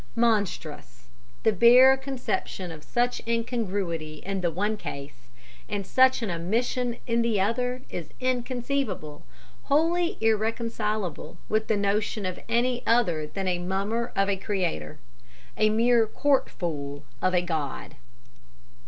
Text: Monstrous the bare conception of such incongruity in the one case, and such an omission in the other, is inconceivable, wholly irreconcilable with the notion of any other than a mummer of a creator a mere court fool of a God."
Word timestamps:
Monstrous 0.15 1.09
the 1.43 1.53
bare 1.53 1.95
conception 1.95 2.71
of 2.71 2.83
such 2.83 3.21
incongruity 3.27 4.15
in 4.25 4.41
the 4.41 4.49
one 4.49 4.75
case, 4.75 5.27
and 5.69 5.85
such 5.85 6.23
an 6.23 6.31
omission 6.31 6.97
in 7.05 7.21
the 7.21 7.39
other, 7.39 7.83
is 7.91 8.09
inconceivable, 8.19 9.23
wholly 9.65 10.17
irreconcilable 10.19 11.37
with 11.47 11.67
the 11.67 11.77
notion 11.77 12.25
of 12.25 12.39
any 12.49 12.81
other 12.87 13.27
than 13.27 13.47
a 13.47 13.59
mummer 13.59 14.11
of 14.15 14.27
a 14.27 14.37
creator 14.37 14.97
a 15.55 15.69
mere 15.69 16.07
court 16.07 16.49
fool 16.49 17.03
of 17.21 17.35
a 17.35 17.41
God." 17.43 17.93